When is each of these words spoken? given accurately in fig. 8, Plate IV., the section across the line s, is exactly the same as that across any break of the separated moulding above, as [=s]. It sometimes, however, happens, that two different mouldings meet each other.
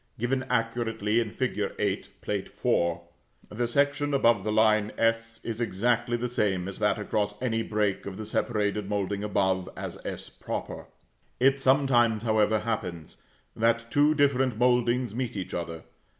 given 0.17 0.41
accurately 0.49 1.19
in 1.19 1.29
fig. 1.29 1.73
8, 1.77 2.09
Plate 2.21 2.47
IV., 2.47 3.01
the 3.55 3.67
section 3.67 4.15
across 4.15 4.41
the 4.43 4.51
line 4.51 4.91
s, 4.97 5.39
is 5.43 5.61
exactly 5.61 6.17
the 6.17 6.27
same 6.27 6.67
as 6.67 6.79
that 6.79 6.97
across 6.97 7.39
any 7.39 7.61
break 7.61 8.07
of 8.07 8.17
the 8.17 8.25
separated 8.25 8.89
moulding 8.89 9.23
above, 9.23 9.69
as 9.77 9.97
[=s]. 10.03 10.31
It 11.39 11.61
sometimes, 11.61 12.23
however, 12.23 12.61
happens, 12.61 13.21
that 13.55 13.91
two 13.91 14.15
different 14.15 14.57
mouldings 14.57 15.13
meet 15.13 15.35
each 15.35 15.53
other. 15.53 15.83